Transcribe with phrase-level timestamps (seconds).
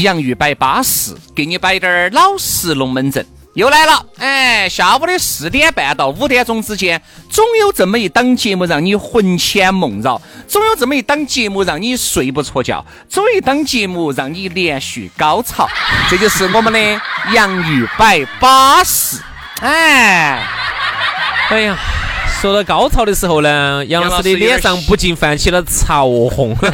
[0.00, 3.26] 洋芋摆巴适，给你摆点儿老实龙门阵。
[3.54, 15.68] 又来了，哎，下午的四点半到五点钟之间，总有这么一档节目让你魂牵梦绕，总有这么一档节目让你睡不着觉，总有一档节目让你连续高潮。
[16.08, 17.00] 这就是我们的
[17.32, 19.20] 洋芋摆巴适，
[19.60, 20.46] 哎，
[21.48, 21.76] 哎呀，
[22.40, 26.56] 说到高潮的时候呢，杨老师的脸上不禁泛起了潮红。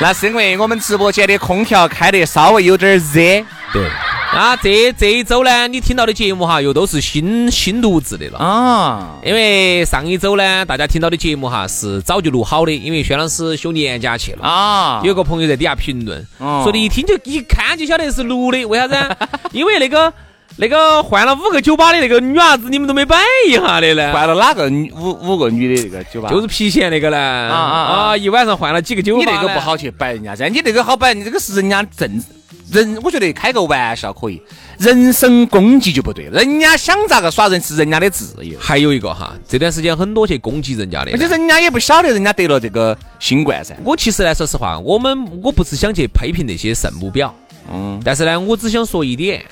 [0.00, 3.88] 那是因为我们直播间的空调开得稍微有点儿热对，
[4.32, 8.38] 啊，这这一周呢，你听到的节目哈，又都是新新录制的了。
[8.38, 9.16] 啊。
[9.24, 14.46] 因为上一周呢，大家听到的节目哈是早就录好的，因为薛老师休年假去了。
[14.46, 18.96] 啊，有个朋友在底下评论，哦说的一听就一看就晓得是录的，为啥子？
[19.50, 20.12] 因为那个
[20.56, 24.12] 那个换了五个酒吧的那个女伢子，你们都没摆一下的呢？
[24.12, 26.28] 换了哪个女五五个女的那个酒吧？
[26.30, 28.16] 就是郫县那个呢，啊啊啊啊！
[28.16, 32.22] 一晚上换了几个酒吧，你那个不好去摆人家噻，你那个好摆，你这个是人家正
[32.70, 34.40] 人，我觉得开个玩笑可以，
[34.78, 41.18] 人身攻击就不对，人家想咋个耍人是人家的自由，还有一个哈，这段时间很多去攻击人家的而。
[41.18, 43.74] 且人家也不晓得人家得了这个新冠噻。
[43.84, 47.28] 我其实呢，说实话，我们我不是想去批评那些圣母婊，
[47.72, 49.44] 嗯，但是呢，我只想说一点，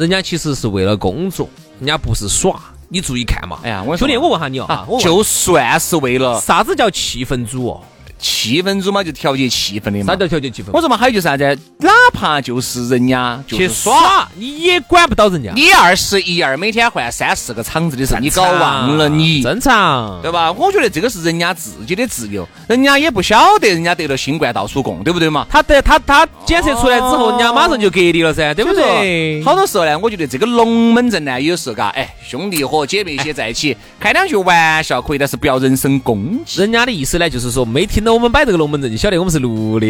[0.00, 1.46] 人家其实是为了工作，
[1.78, 2.58] 人家不是耍。
[2.88, 3.58] 你注意看嘛。
[3.62, 7.80] 哎呀我兄弟，我问下你哦，就算是为了啥子叫气氛组哦？
[8.20, 10.16] 气氛组嘛，就调节气氛的嘛啥。
[10.16, 10.66] 叫调节气氛？
[10.72, 11.58] 我说嘛，还有就是啥子？
[11.78, 13.98] 哪怕就是人家就去耍。
[14.00, 15.52] 耍，你也管不到人家。
[15.54, 20.20] 你二十一二，每天换三四个场子的时候，你搞忘了你，正常。
[20.22, 20.52] 对吧？
[20.52, 25.46] 我觉得这个是人家自己的自由，人家也不晓得人家得了新冠到处供，对不对嘛？
[25.48, 29.42] 他得他他检测出来之后，人家马上就隔离了噻，对不对？
[29.42, 36.60] 好多时候呢，我觉得这个龙门阵呢，有时候嘎，哎，兄弟伙姐妹些在一起开两句玩笑可以，但是不要人身攻击。
[36.60, 39.86] 人家的意思呢，就是说没听到我们摆这个龙门阵，就晓得我们是录的，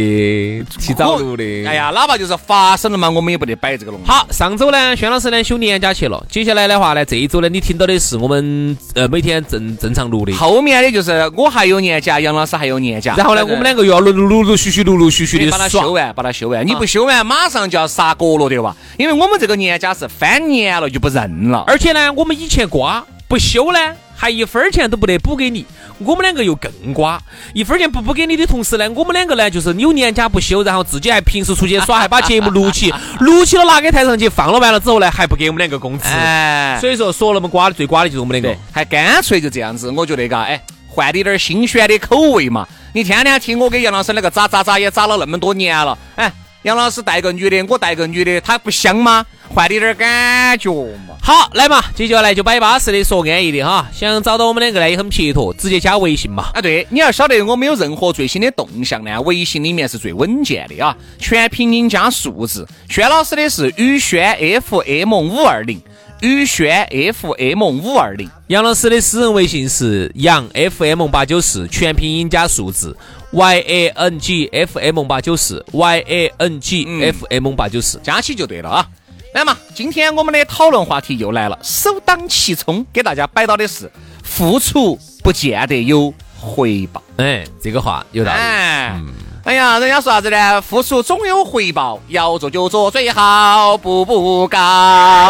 [0.79, 1.45] 提早录的。
[1.67, 4.17] 哎呀，哪怕就是发生了嘛，我们也不得摆这个龙门阵。
[4.17, 6.25] 好，上周呢，轩老师呢休年假去了。
[6.29, 10.33] 接下来的话呢，这一周呢，你听到的是我们呃每天正正常录的。
[10.35, 15.93] 后面的就是我还有年假，杨老师还有年假，然后呢，我们两个又要陆陆陆陆续续、陆陆续续的把它修。
[15.93, 16.67] 完，把它修完。
[16.67, 18.77] 你不修完，马上就要杀锅了，对吧？
[18.99, 21.65] 因为我们这个年假是翻年了就不认了。
[21.67, 23.79] 而且呢，我们以前瓜不修呢，
[24.21, 25.65] 还一分儿钱都不得补给你。
[25.97, 27.19] 我们两个又更瓜，
[27.55, 36.07] 一分钱不补给你的同时呢，我们两个呢就是有年假不休，然后自己还平时出去耍，还把节目录起， 录起了拿给台上去放了完了之后呢，还不给我们两个工资。
[36.09, 42.69] 哎，所以说说那么瓜的最瓜的就是我们两个。，还干脆就这样子，我觉得嘎，哎，换点点儿新鲜的口味嘛。
[42.93, 46.31] 你天天听我跟杨老师那个咋咋咋也咋了那么多年了，哎，
[46.63, 49.25] 杨老师带个女的，我带个女的，她不香吗？
[49.53, 50.71] 换你点儿感觉
[51.09, 51.17] 嘛。
[51.23, 53.89] 好，来嘛，接下来就摆巴适的，说安逸的哈。
[53.93, 56.51] 想找到我们两个呢也很撇脱，直接加微信嘛。
[56.53, 62.69] 啊，对，你要晓得我没有任何最新的动向呢，微信里面是最稳健的啊，全拼音加数字。
[62.89, 65.81] 轩老师的是宇轩 FM 五二零，
[66.21, 68.29] 宇轩 FM 五二零。
[68.49, 72.97] 杨老师的私人微信是杨 FM 八九四，全拼音加数字
[73.33, 77.99] Y A N G F M 八九四 Y A N G F M 八九四。
[78.03, 78.87] 加起就对了啊。
[79.33, 83.91] 来嘛，今天我们的讨论话题又来了，首当其冲给大家摆到的是
[84.23, 87.03] 付出不见得有回报。
[87.17, 88.39] 哎，这个话有道理。
[88.39, 89.01] 哎，
[89.43, 90.61] 哎呀，人家说啥子呢？
[90.61, 94.59] 付出总有回报，要做就做，最好步步高。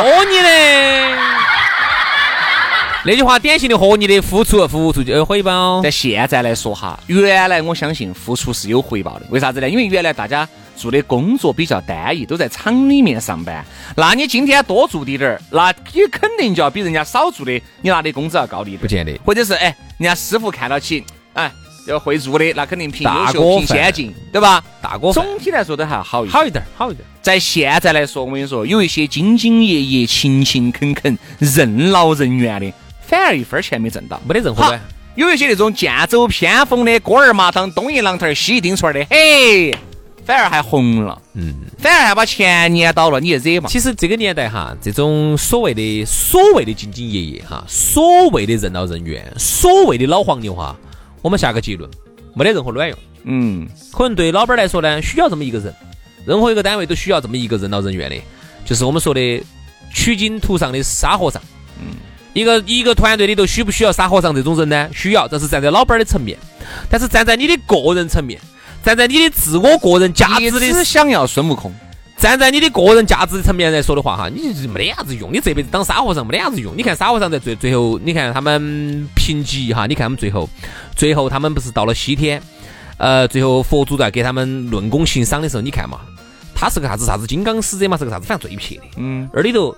[0.02, 1.14] 喝你嘞！
[3.04, 5.80] 那句话典型的和你的付出，付出就有回报。
[5.80, 9.70] 在现在来说哈，原来我相信付出是有回报的，为啥子呢？
[9.70, 10.46] 因为原来大家
[10.76, 13.64] 做的工作比较单一，都在厂里面上班。
[13.96, 18.80] 那你今天多做滴点儿，那你肯定就要比人家少做的，你拿的工资要高滴点。
[18.80, 21.50] 不见得或者是哎，人家师傅看到起，哎，
[21.90, 24.62] 要会做的，那肯定凭大优秀、凭先进，对吧？
[24.80, 26.28] 大哥总体来说都还好一。
[26.28, 27.04] 好一点，好一点。
[27.20, 32.72] 在现在来说，我跟你说，有一些兢兢业业、勤勤恳恳、任劳任怨的，
[33.02, 34.20] 反而一分钱没挣到。
[34.26, 34.80] 没得任何关，
[35.16, 39.70] 有一些那种剑走偏锋的锅儿麻汤、东一榔头儿西一钉锤儿的，嘿，
[40.24, 43.68] 反而还红了，嗯，反而还把钱撵倒了，你也惹嘛？
[43.68, 50.74] 其实这个年代哈，这种所谓的所谓的兢兢业业哈，所谓的任劳任怨，所谓的老黄牛哈，
[51.22, 51.90] 我们下个结论，
[52.34, 52.98] 没得任何卵用。
[53.24, 55.74] 嗯，可能对老板来说呢，需要这么一个人，
[56.26, 58.16] 任何一个单位都需要这么一个人劳人怨的，
[58.64, 59.42] 就是我们说的
[59.92, 61.40] 取经途上的沙和尚。
[61.78, 61.96] 嗯，
[62.32, 64.88] 一个一个团队里头需不需要沙和尚这种人呢？
[64.94, 66.38] 需要，这是站在老板的层面，
[66.88, 68.40] 但是站在你的个人层面，
[68.82, 71.74] 站在你的自我个人价值的只想要孙悟空，
[72.20, 76.76] 站在你的个人价值层面来说的话，哈，你就是没得啥子用，你这辈子当沙和尚没得啥子用。
[76.76, 80.46] 你看沙和尚在最最后，你看他们评级哈，你看他们最后，
[80.94, 82.40] 最后他们不是到了西天，
[82.98, 86.00] 呃，最后佛祖在给他们论功行赏的时候，你看嘛，
[86.54, 89.74] 他是个啥子啥子金刚使者嘛，是个啥子反正最撇的，嗯而里头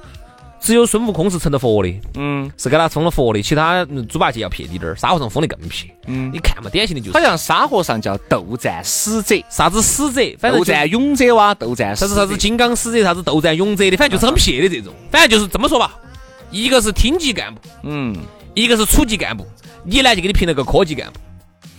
[0.63, 2.51] 只有孙悟空是成了佛的，嗯。
[2.57, 5.91] 是给他充了佛的，其他嗯猪八戒要撇滴点儿，沙和尚封的更撇。
[6.07, 7.13] 嗯，你看嘛，典型的就是。
[7.13, 14.95] 好像沙和尚叫斗战使者，啥子使者，反正斗战勇者哇，斗战啥子啥子金刚使者，啥子斗战勇者的，反正就是很撇的这种。
[15.11, 15.99] 反正就是这么说吧，
[16.51, 18.17] 一个是厅级干部，嗯，
[18.55, 19.45] 一个是处级干部，
[19.85, 21.19] 你呢就给你评了个科级干部，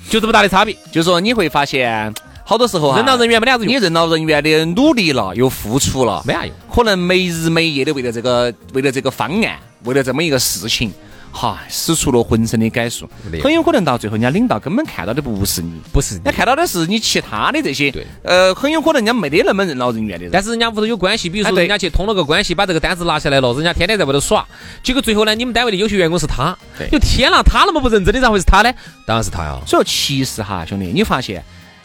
[0.09, 0.75] 就这么大的差别。
[0.91, 2.13] 就是说你会发现，
[2.45, 6.53] 好多时候啊，任劳任怨没得啥子用，你任劳任怨的努力了，又付出了，没啥用。
[6.73, 10.91] 可能没日没夜的为了这个，为了这个方案，为了这么一个事情，
[11.31, 13.09] 哈，使出了浑身的解数
[13.41, 20.31] 很有可能到最后，人家领导根本看到的不是你，不是人家看到的是你其他的这些，对，呃，很有可能人家没得那么任劳任怨的人。
[20.31, 24.45] 但是人家屋头有关系，比如说人家去通了个关系，把这个单子拿下来了，人家天天在外头耍，
[24.83, 28.73] 结果最后呢，你们单位的优秀员工是他对，就天呐，他那么不认真的，咋会是他呢？
[29.05, 29.57] 当然是他呀。
[29.65, 31.43] 所以说其实哈，兄弟，你发现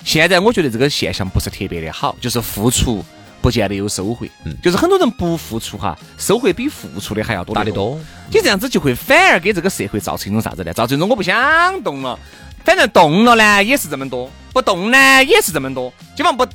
[0.09, 3.05] 现在我觉得这个现象不是特别的好，就是付出
[3.43, 8.01] 不见得有收获，嗯就是很多人不付出哈，收获比付出的还要多得大得多。
[8.33, 10.73] 你这样子就会反而给这个社会造成一种啥子呢？
[10.73, 12.19] 造成一种我不想动了，
[12.65, 16.47] 反正动了呢也是这么多，不动呢也是这么多，基本上不，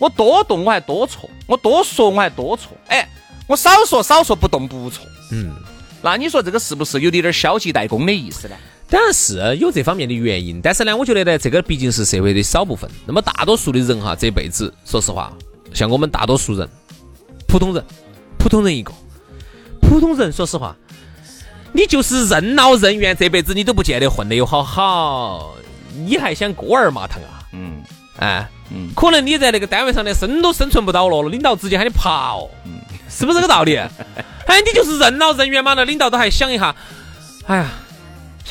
[0.00, 3.08] 我多动我还多错，我多说我还多错，哎，
[3.46, 5.54] 我少说少说不动不错，嗯，
[6.02, 8.56] 那你说这个是不是有点点消极怠工的意思呢？
[8.90, 12.90] 当然是有这方面的原因，但是呢，我觉得呢，这个毕竟是社会的少部分。
[13.06, 15.32] 那么大多数的人哈，这辈子说实话，
[15.74, 16.68] 像我们大多数人，
[17.46, 17.84] 普通人，
[18.38, 18.92] 普通人一个，
[19.80, 20.74] 普通人，说实话，
[21.72, 25.54] 你就是任劳任怨，这辈子你都不见得混得有好好，
[26.06, 27.44] 你还想锅儿麻汤啊？
[27.52, 27.82] 嗯。
[28.20, 32.50] 哎，嗯，可能你在那个单位上连生都生存不到了，领导直接喊你爬哦，
[33.08, 33.76] 是不是这个道理？
[33.76, 36.74] 哎，你就是任劳任怨嘛，那领导都还想一下，
[37.46, 37.70] 哎呀，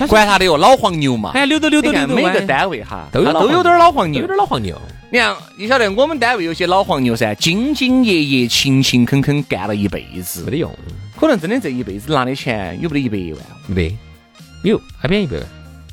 [0.06, 1.32] 管他的哟，老黄牛嘛。
[1.34, 4.22] 哎，溜达溜达你看溜达，每个哎单位哈，都有都有点儿老黄牛。
[4.22, 4.28] 有。
[4.28, 4.80] 点老黄牛。
[5.10, 10.44] 你看，你晓得我们单位有些老黄牛噻，兢兢业业、勤勤恳恳干了一辈子。
[10.44, 10.78] 没，得用，
[11.18, 13.90] 可能真的这一辈子拿的钱有没得一百万，没。
[13.90, 15.46] 得，有还偏一百万，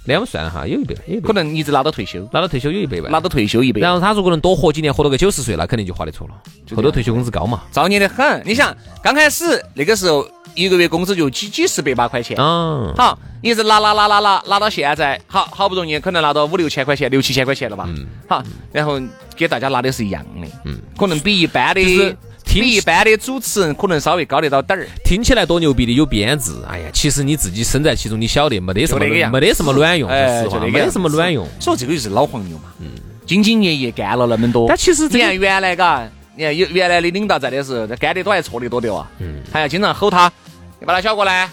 [0.07, 1.27] 那我们算了哈，有一百万，有一百。
[1.27, 6.35] 可，能一直拿到退休，拿到退休有一百万，拿到退休一百，然后他如果能多活几年，活到个九十岁，那肯定就花得出了，
[6.77, 7.63] 后头退休工资高嘛。
[7.71, 8.43] 造孽的很。
[8.45, 18.07] 你想，刚开始那个时候一个月工资就几几十百把块钱，嗯，好，一直拿拿拿拿拿拿到现在，好好不容易可能拿到五六千块钱、六七千块钱了吧，嗯。
[18.29, 18.43] 好，
[18.73, 19.01] 然后
[19.35, 20.79] 给大家拿的是一样的，嗯。
[20.99, 22.17] 可能比一般的就是听比
[22.63, 24.87] 一般的主持人可能稍微高得到点儿。
[25.05, 31.49] 听起来多牛逼的有编制，哎呀，其实你自己身在其中，你晓得没得什么没得什么卵用，哎说实话，没得什么卵用。
[31.59, 32.91] 所以这个就是老黄牛嘛，嗯，
[33.27, 40.31] 兢兢业业干了那么多，但其实这个你看原来嘎，你看有原来的领导在的时候，他干得多还错得多的哇，嗯，还要经常吼他，
[40.79, 41.49] 你把他小过来，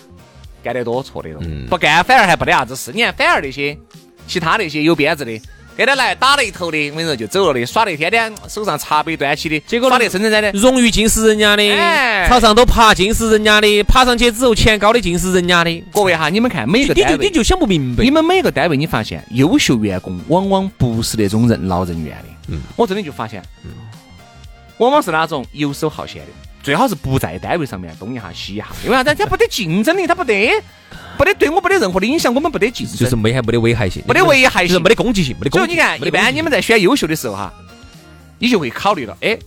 [0.63, 2.91] 干得多错得多，嗯不干反而还不得啥子事。
[2.93, 3.77] 你看反而那些
[4.27, 5.31] 其他那些有编制的。
[5.77, 10.51] 给他来打了一头的，我跟你说就走了的，耍的天天手上茶杯端起的，结果呢耍得真真在的。
[10.51, 18.11] 荣誉尽是人家的，哎朝上都爬尽是人家的，爬上去之后钱高的尽是人家的，各位哈，你们看每个单位，你就你就想不明白你。
[18.11, 22.25] 们每个单位，你发现优秀员工往往不是那种任劳任怨的。
[22.47, 23.71] 嗯我真的就发现，嗯
[24.77, 26.27] 往往是那种游手好闲的，
[26.61, 29.15] 最好是不在单位上面东一下西一下，因为啥子？
[29.15, 30.51] 他不得竞争力，他不得，
[31.17, 35.75] 不得对我不得任何的影响，我们不得竞争，就是没还没得危害性，没得危害性就是没得攻击性，没得攻击性。
[35.75, 37.53] 所以你看，一般你们在选优秀的时候哈，
[38.39, 39.37] 你就会考虑了，哎，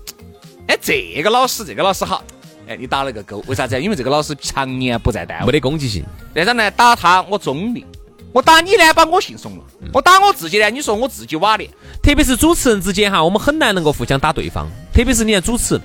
[0.68, 2.22] 哎，这个老师，这个老师好，
[2.68, 3.80] 哎，你打了个勾，为啥子？
[3.80, 5.52] 因为这个老师常年不在单位没。
[5.52, 6.04] 得攻击性，
[6.34, 7.84] 那张呢，打他我中立，
[8.32, 11.68] 我打你呢，把我姓怂了，我打我自己呢，你说我自己瓦脸，
[12.02, 15.82] 特别是主持人之间哈，我们很难能够互相打对方，特别是你看主持人。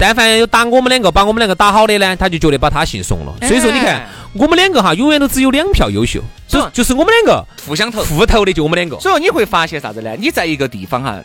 [0.00, 3.34] 但凡有打我们两个，把我们两个打好的呢，他就觉得把他姓怂了。
[3.42, 8.02] 所以说，你看哎我们两个哈，永远都只有两票优秀，所就就是我们两个互相投。
[8.04, 8.98] 互投的，就我们两个。
[9.00, 10.14] 所以说你会发现啥子呢？
[10.18, 11.18] 你在一个地方哈，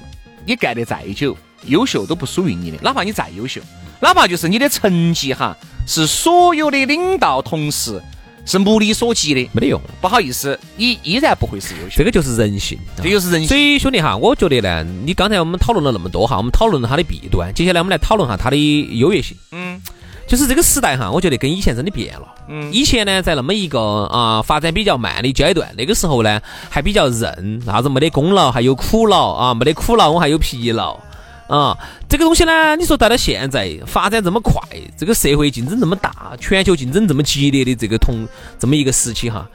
[0.45, 3.61] 你干得再久，优秀都不属于你的，哪怕你再优秀，
[3.99, 5.55] 哪怕就是你的成绩哈，
[5.85, 8.01] 是所有的领导同事
[8.45, 12.03] 是目力所及的，没得用，不好意思，你依然不会是优秀这。
[12.03, 12.77] 个就是人性。
[13.01, 13.57] 这就是人性所。
[13.57, 18.55] 以兄弟哈，我觉得呢，你刚才我们讨论了那么多哈，我们讨论了它的弊端，接下来我们来讨论下它的
[18.97, 19.37] 优越性。
[19.51, 19.81] 嗯
[20.27, 22.27] 就是这个时代哈，我觉得跟以前真的变了。
[22.47, 30.99] 嗯以前呢，在那么一个啊、发展比较慢的阶段，那个时候呢还比较认，啥子没得功劳还有苦劳啊，没得苦劳我还有疲劳
[31.47, 31.77] 啊。
[32.09, 34.61] 这个东西呢，你说到了现在发展这么快，
[34.97, 38.27] 这个社会竞争这么大，全球竞争这么激烈的这个同
[38.59, 39.47] 这么一个时期哈，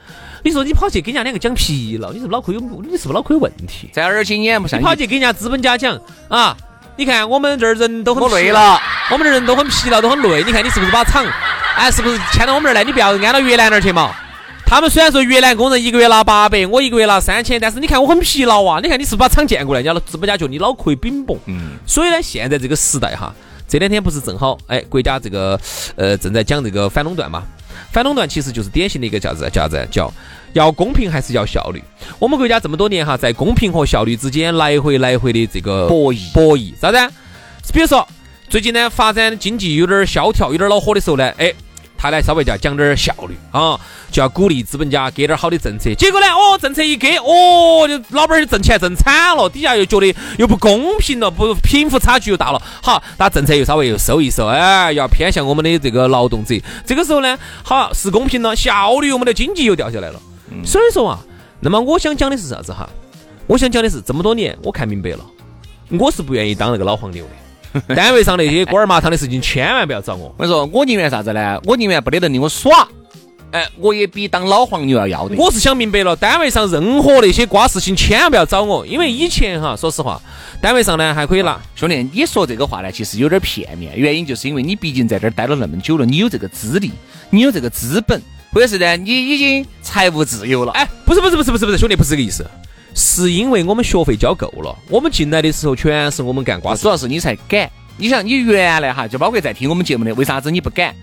[0.43, 3.89] 你说你跑去跟人家两个讲疲劳，你是不是脑壳有你是不是脑壳有问题？
[3.93, 6.55] 在而今眼不上你，跑去跟人家资本家讲啊，
[6.99, 8.77] 你看我们这儿人都很我累了，
[9.09, 10.43] 我们的人都很疲劳，都很累。
[10.43, 11.25] 你看你是不是把厂，
[11.77, 12.83] 哎，是不是迁到我们这儿来？
[12.83, 14.11] 你不要安到越南那儿去嘛。
[14.65, 18.81] 他们虽然说越南工人一个月拿八百，我一个月拿三千，但是你看我很疲劳啊。
[18.83, 19.81] 你看你是不是把厂建过来？
[19.81, 21.39] 人家资本家觉得你脑壳冰崩。
[21.45, 23.33] 嗯，所以呢，现在这个时代哈，
[23.65, 25.57] 这两天不是正好哎，国家这个
[25.95, 27.43] 呃正在讲这个反垄断嘛。
[27.93, 29.87] 反垄断其实就是典型的一个叫啥叫啥子？
[29.89, 30.13] 叫
[30.53, 31.83] 要公平还是要效率？
[32.17, 36.97] 我们国家这么多年哈，在公平和效率之间来回来回的这个博弈博弈，啥子？
[37.73, 38.07] 比如说
[38.49, 41.53] 最近呢，发展经济有点儿萧条，有点儿恼火的时候呢，哎。
[42.01, 43.77] 他呢稍微就要讲点儿效率啊，
[44.09, 45.93] 就要鼓励资本家给点儿好的政策。
[45.95, 52.61] 结果呢，哦，政策一给，哦，就老板儿挣钱挣惨了，底下又觉得又不公平了，不贫富差距又大了。
[52.81, 56.55] 好，那政策又稍微又收一收，哎，要偏向我们的这个劳动者。
[56.85, 60.21] 这个时候呢，好是公平了，效率我们的经济又掉下来了。
[60.65, 61.19] 所以说啊，
[61.59, 62.89] 那么我想讲的是啥子哈？
[63.47, 65.19] 我想讲的是这么多年，我看明白了，
[65.99, 67.31] 我是不愿意当那个老黄牛的。
[67.93, 70.33] 单位上那些锅儿麻汤的事情，千万不要找我。
[70.37, 71.59] 我跟你说，我宁愿啥子呢？
[71.65, 72.87] 我宁愿不得能力我耍，
[73.51, 75.35] 哎，我也比当老黄牛要要的。
[75.35, 80.19] 我是想明白了，单位上任何那些瓜事情，千万不要找我，因为以前哈，说实话，
[80.59, 81.61] 单位上呢还可以拿。
[81.75, 86.91] 兄弟，你说这个话呢，其实有点片面，原因就是因为你毕竟在这儿待了那么久了，你有这个资历，
[87.29, 88.19] 你有这个资本，
[88.51, 90.71] 或者是呢，你已经财务自由了。
[90.73, 92.49] 哎，不是不是不是不是不是，兄弟不是这个意思，
[92.95, 96.89] 是因为我们学费交够了，我们进来的时候全是我们干瓜事主。
[96.89, 97.69] 要是你才敢。
[97.97, 100.95] 你想，你原来哈，就包括在听我们节目的，为啥子你不敢？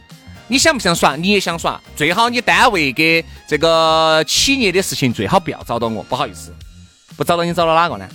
[0.49, 1.15] 你想不想耍？
[1.15, 6.55] 你也想耍，最好你单位给这个企业的事情最好不要找到我，不好意思，
[7.17, 8.09] 不找到你找到哪个呢？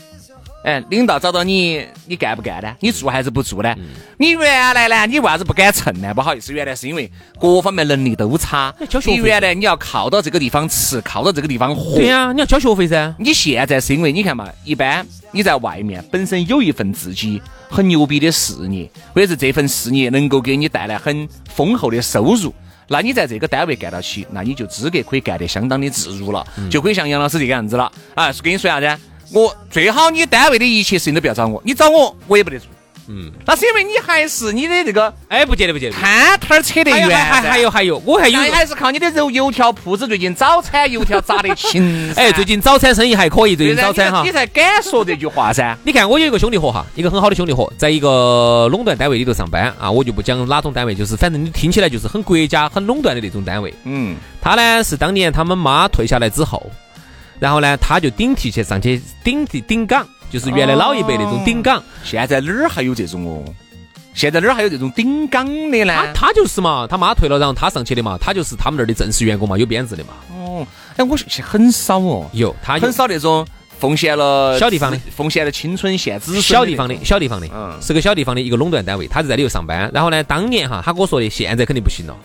[0.63, 2.75] 哎，领导找到你，你干不干呢？
[2.79, 3.75] 你做还是不做呢？
[4.17, 6.13] 你原来呢，你为啥子不敢蹭呢？
[6.13, 8.71] 不好意思，原来是因为各方面能力都差
[9.05, 11.95] 你原来你要靠到这个地方吃，靠到这个地方喝。
[11.95, 13.13] 对呀、你要交学费噻。
[13.17, 22.53] 你现在是因为你看嘛，一般你在外面本身有一份自己很牛逼的事业，或者是这份事业能够给你带来很丰厚的收入，
[22.87, 27.91] 那你在这个单位干到起，那你就资格可以干得相当的自如了，就可以像杨老师这个样子了。
[28.13, 29.01] 啊，是跟你说啥子？
[29.33, 32.67] 我最好你单位的一切事情都不要找我，你找我我也不得做。
[33.07, 35.97] 嗯，那是因为你还是你的这个哎，不见得不见得。
[35.97, 42.21] 摊摊儿扯得远，还还还有还有，我还有还是靠你的油油条铺子，最近早餐油条炸得勤噻。
[42.21, 44.31] 哎，最近早餐生意还可以，最近早餐哈你。
[44.31, 45.75] 才敢说这句话噻。
[45.83, 53.73] 你看，我有一个兄弟伙哈，一个很好的兄弟伙，在一个垄断单位里头上班啊，我就不讲哪种单位，就是反正你听起来就是很国家、很垄断的那种单位。
[53.83, 56.71] 嗯，他呢是当年他们妈退下来之后，
[57.41, 61.81] 然后呢他就顶替去上去顶替顶岗，就是原来老一辈那种顶岗。
[62.03, 63.43] 现在哪儿还有这种哦？
[64.13, 65.93] 现在哪儿还有这种顶岗的呢？
[65.95, 70.10] 他他就是嘛，他妈退了，然后他上去的嘛，他就是他们那儿的正式员工嘛，有编制的嘛。
[70.36, 70.67] 哦，
[70.98, 73.43] 哎，我是很少哦，有他有很少那种
[73.79, 79.89] 奉献了小地方的奉献了青春献子孙小地方的小地方的，嗯是个小地方的一个垄断单位，他是在里头上班。
[79.91, 82.15] 然后呢，当年哈，他跟我说的，现在肯定不行了。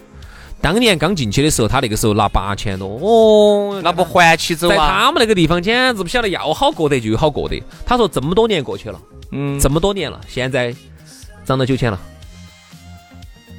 [0.66, 5.04] 当年刚进去的时候，他那个时候拿八千多，哦，那不还起走在啊？
[5.04, 7.62] 他们那个地方简直不晓得要好过得就有好过得。
[7.85, 10.75] 他说这么多年过去了，嗯，这么多年了，现在
[11.44, 12.00] 涨到九千了，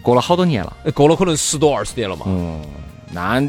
[0.01, 0.75] 过了好多年了。
[0.83, 2.61] 呃过了可能十多二十年了嘛，嗯，
[3.13, 3.41] 那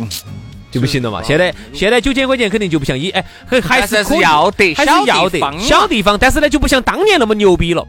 [0.72, 1.22] 就不行了嘛。
[1.22, 7.86] 现在现在九千块钱肯定就不像以哎，还还是是要得还是小要得地方小地方，但是呢就不像当年那么牛逼了。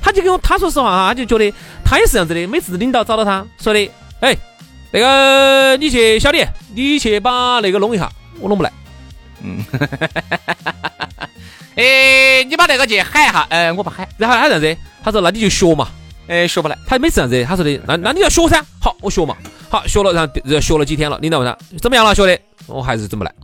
[0.00, 1.52] 他就跟我他说实话哈，他就觉得
[1.84, 2.46] 他也是这样子的。
[2.46, 3.90] 每次领导找到他说的，
[4.24, 4.34] 哎，
[4.90, 6.42] 那个你去小李，
[6.74, 8.72] 你去把那个弄一下，我弄不来。
[9.42, 9.62] 嗯
[11.76, 15.90] 哎，你把那个去喊一下，哎，我不喊，然后他这样子，他说那你就学嘛。
[16.26, 16.78] 哎，学不来。
[16.86, 18.64] 他每次这样子，他说的，那那你要学噻。
[18.80, 19.36] 好，我学嘛。
[19.68, 23.34] 好，学了，然后呃学了几天了，领导问他怎么样了，学的，我还是怎么来。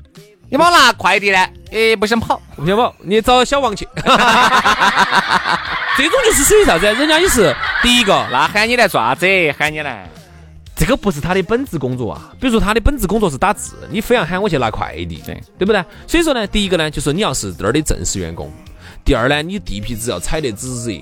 [0.48, 1.46] 你帮我拿快递呢？
[1.70, 2.40] 哎，不想跑。
[2.56, 3.86] 不想跑，你找小王去。
[5.96, 6.86] 这种就是属于啥子？
[6.86, 9.26] 人家也是第一个，那喊你来做啥子？
[9.58, 10.08] 喊你来。
[10.80, 12.32] 这个不是他的本职工作啊。
[12.40, 15.84] 比如说他的本职工作是打字，你非要喊我去拿快递，对对不对？
[16.06, 18.48] 所以说呢，第一个呢，就是你要是这儿的正式员工；
[19.04, 20.98] 第二呢，你地皮子要踩得之热。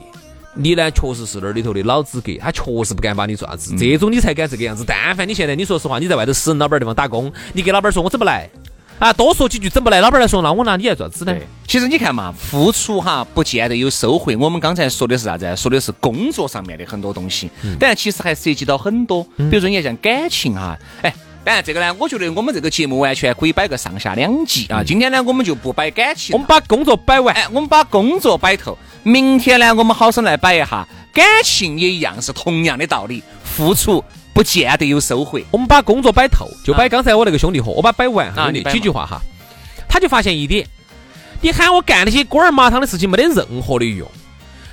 [0.54, 4.82] 你呢，确实是那儿里头的老资格，他确实不敢把你做啥子，这种你才敢这个样子。
[4.84, 8.50] 但凡你现在，你说实话，你在外头私人老板儿地方打工，你给老板儿说我怎么来
[8.98, 9.12] 啊？
[9.12, 10.00] 多说几句整不来？
[10.00, 11.34] 老板儿来说，那我拿你来做啥子呢？
[11.66, 14.36] 其实你看嘛，付出哈不见得有收获。
[14.38, 15.56] 我们刚才说的是啥子？
[15.56, 21.14] 说的是工作上面的很多东西，但其实还涉及到很多，比如说你看像感情哈，哎。
[21.48, 24.84] 当然，这个呢，我觉得我们这个节目完全可以摆个上下两集啊。
[24.84, 28.76] 今天呢，我们就不摆感情，我们把工作摆完，哎，我们把工作摆透。
[29.02, 35.40] 明天呢，我们好生来摆一下感情，也一样是同样的道理，付出不见得有收获。
[35.50, 39.18] 我们把工作摆透，就摆刚才我那个兄弟伙，我把摆完兄弟几句话哈，
[39.88, 40.66] 他就发现一点，
[41.40, 44.06] 你喊我干那些锅儿麻汤的事情没得任何的用，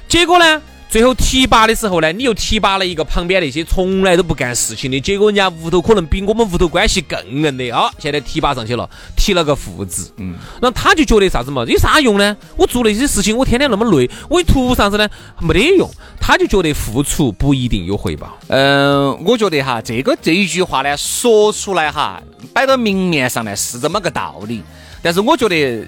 [0.10, 0.62] 结果呢？
[0.96, 7.92] 最后提拔的时候呢，你又提拔了一个旁边那些从来都不干事情的，结果人家屋头可能比我们屋头关系更硬的啊！
[8.00, 11.66] 现在提拔上去了，提了个副职，嗯，那他就觉得啥子嘛？
[11.68, 12.38] 有啥用呢？
[12.56, 15.06] 我做那些事情，我天天那么累，我图啥子呢？
[15.42, 18.34] 没得用，他就觉得付出不一定有回报。
[18.48, 22.24] 嗯，我觉得哈，这个这一句话呢，说出来哈，
[22.54, 24.64] 摆到明面上呢是这么个道理，
[25.02, 25.86] 但是我觉得。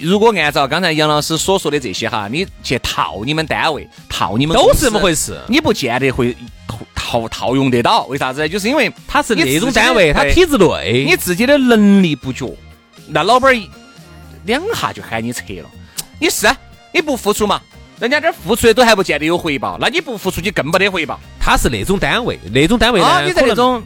[0.00, 6.34] 如果按照刚才杨老师所说的这些哈，你去套你们单位，套你们都是这么回事，你不见得会
[6.94, 8.04] 套套用得到。
[8.06, 8.48] 为啥子？
[8.48, 12.56] 就是因为他是那种单位，他体制内，你自己的能力不足，
[13.08, 13.54] 那老板
[14.44, 15.70] 两下就喊你撤了。
[16.18, 16.48] 你是
[16.92, 17.60] 你不付出嘛？
[17.98, 21.20] 人家这付出的都还不见得有回报，那你不付出，你更没得回报。
[21.38, 23.82] 他是那种单位，那种单位呢，你在那种。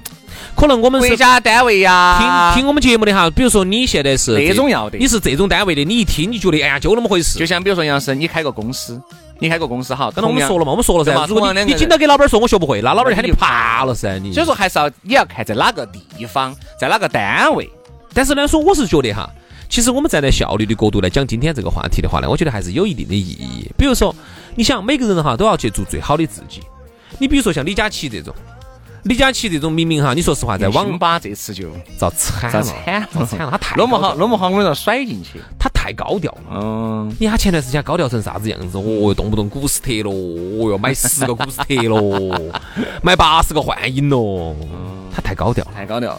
[0.55, 7.39] 可能我们国家单位呀，听听我们节目的哈，比如说你现在是这种要的，你是这种单位的，你一听你觉得哎呀就那么回事。
[7.39, 9.01] 就像比如说杨生，你开个公司，
[9.41, 14.33] 你开个公司哈，刚才我们说了嘛，我们说了噻，如果你你紧到给老板说我学不会，那老板就喊你爬了噻，你。
[14.33, 17.69] 所以说还是要你要看在哪个地方，在哪个单位。
[18.13, 19.29] 但是呢，说我是觉得哈，
[19.69, 23.71] 其实我们站在效率的角度来讲今天这个话题的话呢，我觉得还是有一定的意义。
[23.77, 24.15] 比如说，
[24.55, 26.61] 你想每个人哈都要去做最好的自己。
[27.19, 28.35] 你比如说像李佳琦这种。
[29.05, 32.63] 李佳琦这种明明哈，你说实话，在网吧这次就遭惨了，
[33.13, 36.43] 遭惨了，他太那么好，那么好，我跟你说甩进去，他太高调了。
[36.53, 38.79] 嗯，你看前段时间高调成啥子样子？
[38.79, 42.53] 哦，动不动古斯特咯，哦哟，买十个古斯特咯，
[43.05, 44.57] 买八十个幻影咯，
[45.15, 46.19] 他太高调，太高调。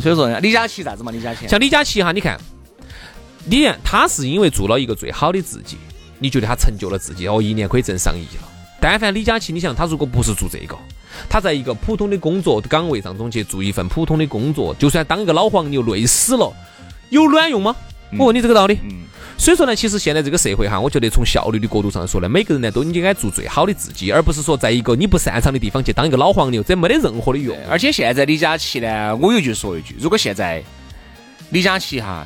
[0.00, 1.12] 所以说，李佳琦啥子嘛？
[1.12, 2.40] 李佳琦像李佳琦哈，你看，
[3.44, 5.76] 你他是因为做了一个最好的自己，
[6.18, 7.28] 你觉得他成就了自己？
[7.28, 8.48] 哦，一年可以挣上亿了。
[8.80, 10.74] 但凡李佳琦，你想他如果不是做这个。
[11.28, 16.52] 他在一个普通的工作岗位当中去做一份普通的工作，就算当一个老黄牛累死了，
[17.10, 17.74] 有卵用吗？
[18.18, 18.78] 我问你这个道理。
[18.82, 19.02] 嗯
[19.38, 27.56] 所以说呢，其实现在这个社会哈，我觉得从效率的角度上说呢，每个人呢都应该做最好的自己，而不是说在一个你不擅长的地方去当一个老黄牛，这没得任何的用。
[27.68, 30.62] 而且现在李佳琦呢，我有句说一句，如果现在
[31.50, 32.24] 李佳琦哈，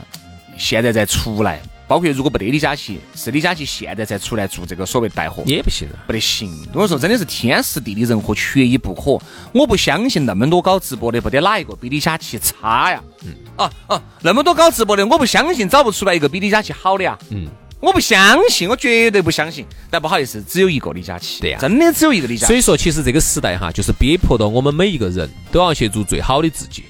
[0.59, 1.63] 现在再出来。
[1.89, 6.51] 包括如果不得李佳琦，是李佳琦现在才出来做这个所谓带货，也不行，不得行。
[6.73, 9.25] 我说真的是天时地利人和，缺一不可。
[9.53, 13.03] 我不相信那么多搞直播的，不得哪一个比李佳琦差呀？
[13.25, 17.17] 嗯，啊啊，那么多搞直播的，我不相信找不出来一个比李佳琦好的呀。
[17.31, 17.47] 嗯，
[17.79, 19.65] 我不相信，我绝对不相信。
[19.89, 21.41] 但不好意思，只有一个李佳琦。
[21.41, 22.49] 对呀，真的只有一个李佳。
[22.49, 26.85] 所以说，其实这个时代哈，就是逼迫到我们每一个人都要去做最好的自己。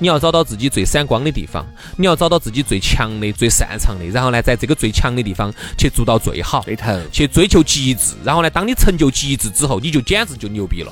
[0.00, 1.64] 你要找到自己最闪光的地方，
[1.96, 8.14] 你要找到自己最强的、最擅长的，然后呢，在这个最强的地方去做到最好，对头，去追求极致。
[8.24, 10.90] 然后呢，当你成就极致之后，你就简直就牛逼了。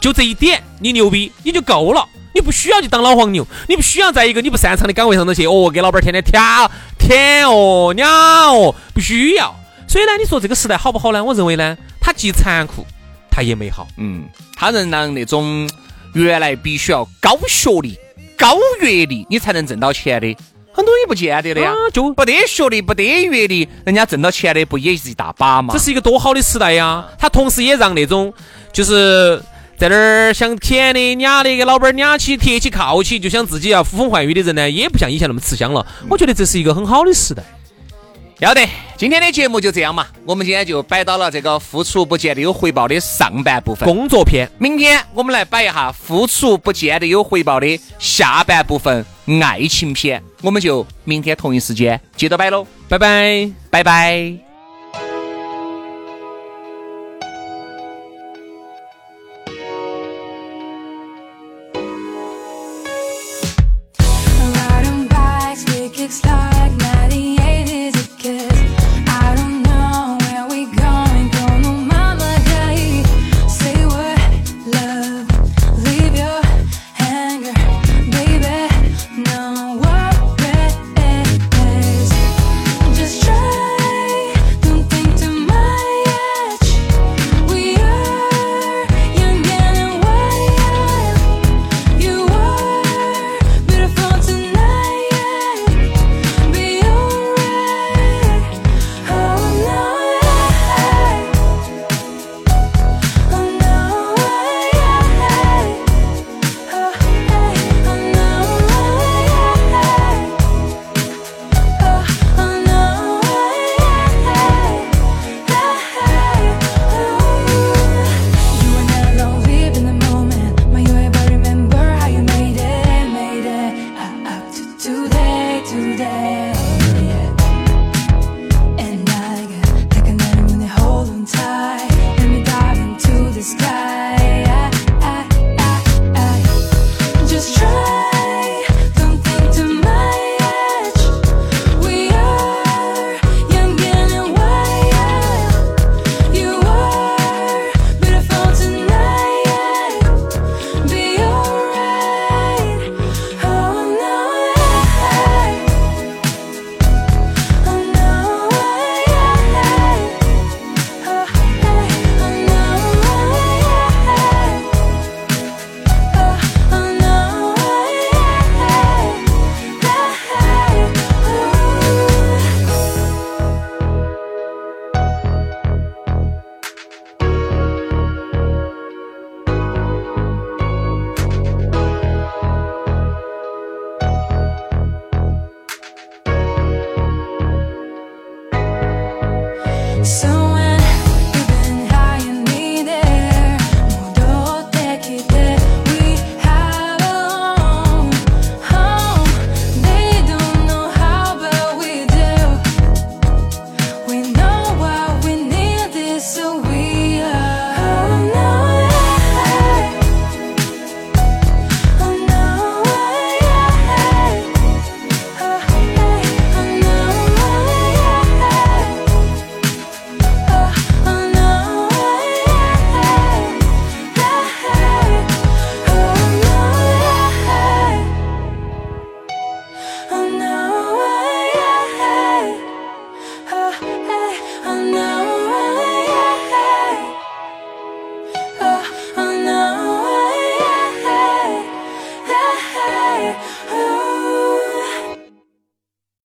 [0.00, 2.08] 就这一点，你牛逼，你就够了。
[2.32, 9.54] 你不需要去当老黄牛，你不需要在一个你不擅长的岗位上头去哦，给老板天天挑舔哦、鸟哦，不需要。
[9.88, 11.22] 所以呢，你说这个时代好不好呢？
[11.22, 12.86] 我认为呢，它既残酷，
[13.30, 13.88] 它也美好。
[13.96, 15.68] 嗯，它能让那种
[16.12, 17.98] 原来必须要高学历。
[18.36, 20.36] 高阅历你才能挣到钱的，
[20.72, 25.72] 很多也不见得的呀，就不得学历，不得阅历，人家挣到钱的不也是一大把吗？
[25.72, 27.06] 这是一个多好的时代呀！
[27.18, 28.32] 他同时也让那种
[28.72, 29.40] 就是
[29.76, 35.86] 在那儿想舔的、娘的，给老板娘起、贴起、靠起，就想自己要呼风唤雨的人呢，也不像以前那么吃香了。
[36.08, 37.42] 我觉得这是一个很好的时代。
[38.40, 40.06] 要得，今天的节目就这样嘛。
[40.26, 44.48] 我们今天就摆到了这个付出不见得有回报的上半部分工作篇。
[44.58, 49.04] 明天我们来摆一下付出不见得有回报的下半部分
[49.40, 50.22] 爱情篇。
[50.42, 54.53] 我们就明天同一时间接着摆喽，拜拜，拜拜。